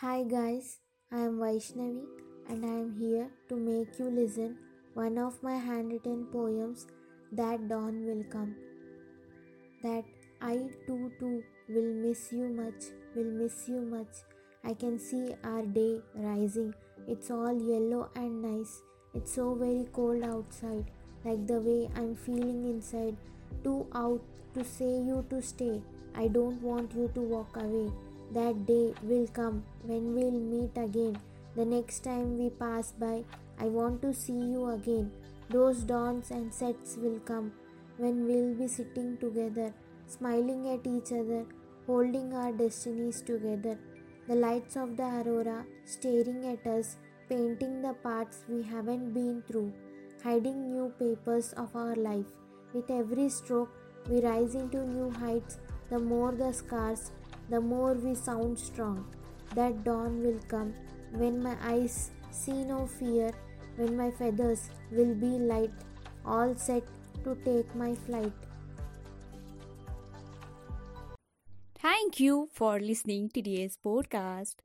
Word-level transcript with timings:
Hi 0.00 0.22
guys, 0.22 0.66
I 1.10 1.22
am 1.28 1.38
Vaishnavi 1.38 2.02
and 2.48 2.64
I 2.64 2.74
am 2.82 2.90
here 2.96 3.30
to 3.48 3.56
make 3.56 3.98
you 3.98 4.08
listen 4.08 4.56
one 4.94 5.18
of 5.18 5.42
my 5.42 5.56
handwritten 5.56 6.26
poems 6.34 6.86
that 7.32 7.68
dawn 7.68 8.06
will 8.06 8.22
come. 8.34 8.54
That 9.82 10.04
I 10.40 10.54
too 10.86 11.10
too 11.18 11.42
will 11.68 11.92
miss 12.04 12.30
you 12.30 12.46
much, 12.60 12.84
will 13.16 13.32
miss 13.40 13.66
you 13.66 13.80
much. 13.80 14.22
I 14.62 14.74
can 14.74 15.00
see 15.00 15.34
our 15.42 15.62
day 15.62 16.00
rising. 16.14 16.74
It's 17.08 17.32
all 17.32 17.60
yellow 17.60 18.08
and 18.14 18.40
nice. 18.40 18.80
It's 19.14 19.32
so 19.32 19.52
very 19.56 19.88
cold 19.92 20.22
outside, 20.22 20.92
like 21.24 21.44
the 21.48 21.60
way 21.60 21.90
I'm 21.96 22.14
feeling 22.14 22.66
inside. 22.66 23.16
Too 23.64 23.84
out 23.92 24.22
to 24.54 24.62
say 24.62 24.92
you 25.08 25.24
to 25.30 25.42
stay. 25.42 25.82
I 26.14 26.28
don't 26.28 26.62
want 26.62 26.94
you 26.94 27.10
to 27.16 27.20
walk 27.20 27.56
away. 27.56 27.90
That 28.32 28.66
day 28.66 28.92
will 29.02 29.26
come 29.28 29.64
when 29.82 30.14
we'll 30.14 30.30
meet 30.30 30.76
again. 30.76 31.18
The 31.56 31.64
next 31.64 32.00
time 32.00 32.38
we 32.38 32.50
pass 32.50 32.92
by, 32.92 33.24
I 33.58 33.64
want 33.64 34.02
to 34.02 34.12
see 34.12 34.32
you 34.32 34.68
again. 34.68 35.10
Those 35.50 35.78
dawns 35.78 36.30
and 36.30 36.52
sets 36.52 36.96
will 36.96 37.20
come 37.20 37.52
when 37.96 38.26
we'll 38.26 38.54
be 38.54 38.68
sitting 38.68 39.16
together, 39.16 39.72
smiling 40.06 40.68
at 40.68 40.86
each 40.86 41.10
other, 41.10 41.46
holding 41.86 42.34
our 42.34 42.52
destinies 42.52 43.22
together. 43.22 43.78
The 44.28 44.34
lights 44.34 44.76
of 44.76 44.96
the 44.98 45.04
aurora 45.04 45.64
staring 45.86 46.44
at 46.52 46.66
us, 46.66 46.96
painting 47.30 47.80
the 47.80 47.94
parts 47.94 48.44
we 48.46 48.62
haven't 48.62 49.14
been 49.14 49.42
through, 49.48 49.72
hiding 50.22 50.70
new 50.70 50.92
papers 50.98 51.54
of 51.54 51.74
our 51.74 51.96
life. 51.96 52.26
With 52.74 52.90
every 52.90 53.30
stroke, 53.30 53.70
we 54.08 54.20
rise 54.20 54.54
into 54.54 54.86
new 54.86 55.10
heights. 55.10 55.56
The 55.88 55.98
more 55.98 56.32
the 56.32 56.52
scars, 56.52 57.10
the 57.48 57.60
more 57.60 57.94
we 57.94 58.14
sound 58.14 58.58
strong. 58.58 59.04
That 59.54 59.84
dawn 59.84 60.22
will 60.22 60.40
come 60.48 60.74
when 61.12 61.42
my 61.42 61.56
eyes 61.62 62.10
see 62.30 62.64
no 62.64 62.86
fear, 62.86 63.32
when 63.76 63.96
my 63.96 64.10
feathers 64.10 64.70
will 64.90 65.14
be 65.14 65.38
light, 65.38 65.72
all 66.24 66.54
set 66.54 66.82
to 67.24 67.34
take 67.44 67.74
my 67.74 67.94
flight. 67.94 68.32
Thank 71.80 72.20
you 72.20 72.48
for 72.52 72.78
listening 72.80 73.28
to 73.30 73.40
today's 73.40 73.78
podcast. 73.84 74.56